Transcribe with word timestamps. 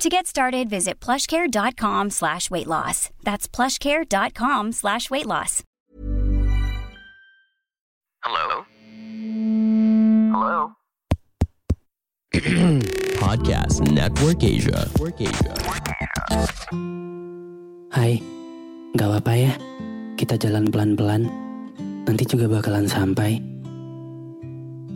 To 0.00 0.08
get 0.08 0.24
started, 0.24 0.72
visit 0.72 0.96
plushcare.com 0.96 2.08
slash 2.08 2.48
weight 2.48 2.64
loss. 2.64 3.12
That's 3.20 3.44
plushcare.com 3.44 4.72
slash 4.72 5.12
weight 5.12 5.28
loss. 5.28 5.60
Hello? 8.24 8.64
Hello? 10.32 10.56
Podcast 13.20 13.84
Network 13.92 14.40
Asia. 14.40 14.88
Network 14.88 15.20
Asia. 15.20 15.52
Hai, 17.92 18.24
gak 18.96 19.04
apa-apa 19.04 19.32
ya. 19.36 19.52
Kita 20.16 20.40
jalan 20.40 20.72
pelan-pelan. 20.72 21.28
Nanti 22.08 22.24
juga 22.24 22.48
bakalan 22.48 22.88
sampai. 22.88 23.36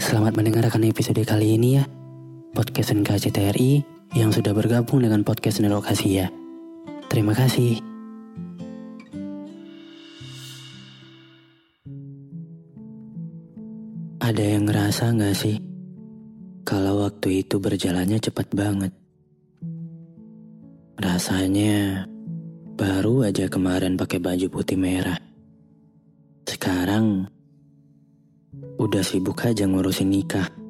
Selamat 0.00 0.32
mendengarkan 0.32 0.88
episode 0.88 1.20
kali 1.28 1.60
ini 1.60 1.76
ya. 1.76 1.84
Podcast 2.56 2.96
NKCTRI 2.96 3.93
yang 4.14 4.30
sudah 4.30 4.54
bergabung 4.54 5.02
dengan 5.02 5.26
podcast 5.26 5.58
Nelokasi 5.58 6.22
ya. 6.22 6.30
Terima 7.10 7.34
kasih. 7.34 7.82
Ada 14.22 14.40
yang 14.40 14.70
ngerasa 14.70 15.12
gak 15.18 15.36
sih? 15.36 15.58
Kalau 16.64 17.04
waktu 17.04 17.44
itu 17.44 17.60
berjalannya 17.60 18.22
cepat 18.22 18.54
banget. 18.54 18.94
Rasanya 20.96 22.06
baru 22.78 23.28
aja 23.28 23.50
kemarin 23.50 24.00
pakai 24.00 24.22
baju 24.22 24.46
putih 24.48 24.78
merah. 24.80 25.18
Sekarang 26.48 27.28
udah 28.80 29.02
sibuk 29.04 29.44
aja 29.44 29.68
ngurusin 29.68 30.08
nikah. 30.08 30.63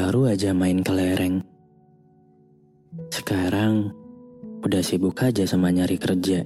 Baru 0.00 0.32
aja 0.32 0.56
main 0.56 0.80
kelereng. 0.80 1.44
Sekarang 3.12 3.92
udah 4.64 4.80
sibuk 4.80 5.20
aja 5.20 5.44
sama 5.44 5.68
nyari 5.68 6.00
kerja. 6.00 6.40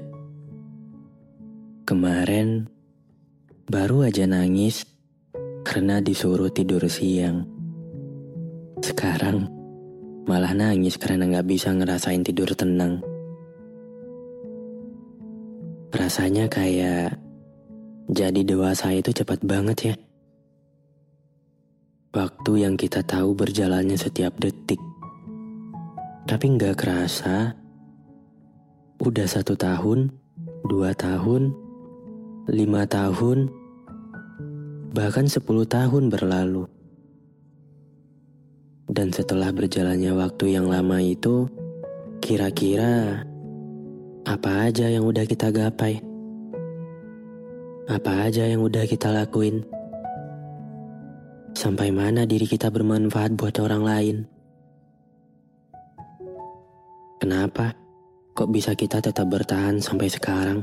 Kemarin 1.86 2.66
baru 3.70 4.10
aja 4.10 4.26
nangis 4.26 4.82
karena 5.62 6.02
disuruh 6.02 6.50
tidur 6.50 6.82
siang. 6.90 7.46
Sekarang 8.82 9.46
malah 10.26 10.50
nangis 10.50 10.98
karena 10.98 11.30
nggak 11.30 11.46
bisa 11.46 11.70
ngerasain 11.70 12.26
tidur 12.26 12.50
tenang. 12.58 13.06
Rasanya 15.94 16.50
kayak 16.50 17.22
jadi 18.10 18.42
dewasa 18.42 18.90
itu 18.98 19.14
cepat 19.14 19.46
banget 19.46 19.78
ya. 19.78 19.94
Waktu 22.14 22.62
yang 22.62 22.78
kita 22.78 23.02
tahu 23.02 23.34
berjalannya 23.34 23.98
setiap 23.98 24.38
detik. 24.38 24.78
Tapi 26.30 26.46
nggak 26.46 26.78
kerasa, 26.78 27.58
udah 29.02 29.26
satu 29.26 29.58
tahun, 29.58 30.14
dua 30.62 30.94
tahun, 30.94 31.50
lima 32.46 32.86
tahun, 32.86 33.50
bahkan 34.94 35.26
sepuluh 35.26 35.66
tahun 35.66 36.06
berlalu. 36.06 36.70
Dan 38.86 39.10
setelah 39.10 39.50
berjalannya 39.50 40.14
waktu 40.14 40.54
yang 40.54 40.70
lama 40.70 41.02
itu, 41.02 41.50
kira-kira 42.22 43.26
apa 44.22 44.70
aja 44.70 44.86
yang 44.86 45.02
udah 45.02 45.26
kita 45.26 45.50
gapai? 45.50 45.98
Apa 47.90 48.30
aja 48.30 48.46
yang 48.46 48.62
udah 48.62 48.86
kita 48.86 49.10
lakuin? 49.10 49.66
Sampai 51.64 51.88
mana 51.88 52.28
diri 52.28 52.44
kita 52.44 52.68
bermanfaat 52.68 53.40
buat 53.40 53.56
orang 53.56 53.82
lain? 53.88 54.16
Kenapa 57.16 57.72
kok 58.36 58.52
bisa 58.52 58.76
kita 58.76 59.00
tetap 59.00 59.24
bertahan 59.32 59.80
sampai 59.80 60.12
sekarang? 60.12 60.60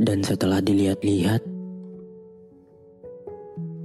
Dan 0.00 0.24
setelah 0.24 0.64
dilihat-lihat, 0.64 1.44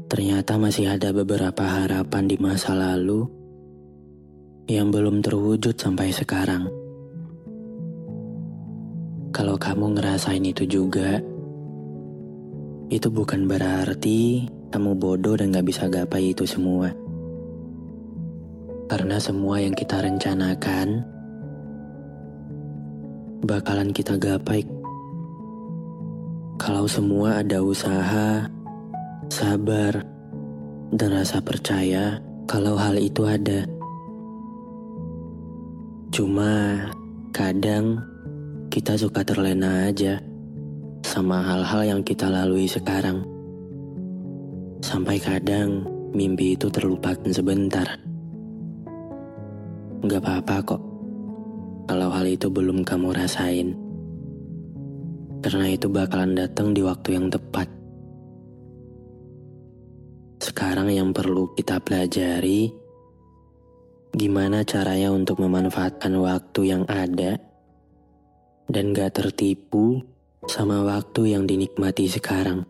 ternyata 0.08 0.56
masih 0.56 0.96
ada 0.96 1.12
beberapa 1.12 1.68
harapan 1.68 2.31
di 2.31 2.40
masa 2.40 2.72
lalu 2.72 3.28
yang 4.72 4.96
belum 4.96 5.28
terwujud 5.28 5.75
sampai 5.75 6.16
sekarang. 6.16 6.72
Kalau 9.35 9.59
kamu 9.59 10.00
ngerasain 10.00 10.47
itu 10.47 10.64
juga, 10.64 11.19
itu 12.87 13.11
bukan 13.11 13.51
berarti 13.51 14.47
kamu 14.71 14.95
bodoh 14.95 15.35
dan 15.35 15.51
gak 15.51 15.67
bisa 15.67 15.91
gapai 15.91 16.31
itu 16.31 16.47
semua. 16.47 16.95
Karena 18.87 19.19
semua 19.19 19.59
yang 19.59 19.75
kita 19.75 19.99
rencanakan 19.99 21.03
bakalan 23.43 23.91
kita 23.91 24.15
gapai 24.15 24.63
kalau 26.55 26.87
semua 26.87 27.43
ada 27.43 27.59
usaha, 27.59 28.47
sabar, 29.27 30.07
dan 30.95 31.09
rasa 31.11 31.43
percaya 31.43 32.23
kalau 32.47 32.79
hal 32.79 32.95
itu 32.95 33.27
ada. 33.27 33.67
Cuma 36.09 36.87
kadang 37.35 37.99
kita 38.71 38.95
suka 38.95 39.27
terlena 39.27 39.91
aja 39.91 40.23
sama 41.07 41.40
hal-hal 41.40 41.88
yang 41.88 42.01
kita 42.03 42.28
lalui 42.28 42.68
sekarang. 42.68 43.23
Sampai 44.84 45.23
kadang 45.23 45.88
mimpi 46.12 46.59
itu 46.59 46.68
terlupakan 46.68 47.31
sebentar. 47.31 47.88
Gak 50.03 50.19
apa-apa 50.19 50.75
kok 50.75 50.84
kalau 51.88 52.12
hal 52.12 52.28
itu 52.28 52.51
belum 52.51 52.84
kamu 52.84 53.16
rasain 53.16 53.72
karena 55.40 55.72
itu 55.72 55.88
bakalan 55.88 56.35
datang 56.35 56.75
di 56.75 56.84
waktu 56.84 57.16
yang 57.16 57.31
tepat. 57.31 57.72
Sekarang 60.44 60.91
yang 60.91 61.16
perlu 61.16 61.56
kita 61.56 61.79
pelajari, 61.79 62.67
gimana 64.12 64.67
caranya 64.67 65.16
untuk 65.16 65.40
memanfaatkan 65.40 66.13
waktu 66.19 66.62
yang 66.67 66.84
ada 66.91 67.40
dan 68.67 68.91
gak 68.91 69.23
tertipu 69.23 70.16
sama 70.47 70.80
waktu 70.88 71.35
yang 71.35 71.44
dinikmati 71.44 72.08
sekarang. 72.08 72.63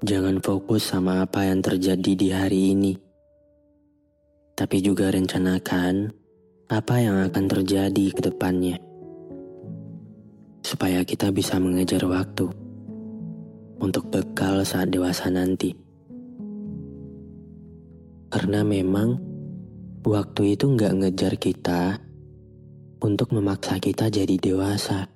Jangan 0.00 0.40
fokus 0.40 0.88
sama 0.88 1.20
apa 1.20 1.44
yang 1.44 1.60
terjadi 1.60 2.12
di 2.16 2.28
hari 2.32 2.72
ini, 2.72 2.92
tapi 4.56 4.80
juga 4.80 5.12
rencanakan 5.12 6.12
apa 6.72 6.94
yang 6.98 7.20
akan 7.28 7.44
terjadi 7.44 8.06
ke 8.10 8.20
depannya 8.24 8.80
supaya 10.66 11.06
kita 11.06 11.30
bisa 11.30 11.62
mengejar 11.62 12.02
waktu 12.08 12.50
untuk 13.78 14.08
bekal 14.10 14.64
saat 14.64 14.90
dewasa 14.90 15.28
nanti. 15.28 15.76
Karena 18.32 18.66
memang 18.66 19.20
waktu 20.02 20.58
itu 20.58 20.66
nggak 20.72 20.96
ngejar 21.04 21.34
kita 21.38 22.00
untuk 22.98 23.30
memaksa 23.30 23.78
kita 23.78 24.10
jadi 24.10 24.34
dewasa. 24.40 25.15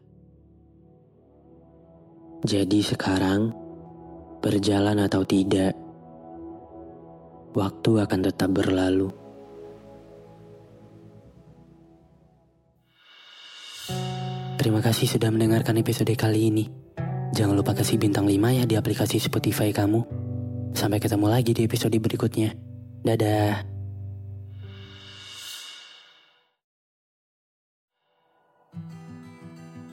Jadi 2.41 2.81
sekarang, 2.81 3.53
berjalan 4.41 4.97
atau 5.05 5.21
tidak, 5.29 5.77
waktu 7.53 7.91
akan 8.01 8.21
tetap 8.25 8.49
berlalu. 8.49 9.13
Terima 14.57 14.81
kasih 14.85 15.09
sudah 15.09 15.33
mendengarkan 15.33 15.81
episode 15.81 16.13
kali 16.17 16.53
ini. 16.53 16.65
Jangan 17.33 17.57
lupa 17.57 17.73
kasih 17.73 17.97
bintang 17.97 18.29
5 18.29 18.57
ya 18.57 18.65
di 18.69 18.77
aplikasi 18.77 19.17
Spotify 19.17 19.73
kamu. 19.73 20.05
Sampai 20.77 21.01
ketemu 21.01 21.27
lagi 21.33 21.57
di 21.57 21.65
episode 21.65 21.97
berikutnya. 21.97 22.53
Dadah. 23.01 23.70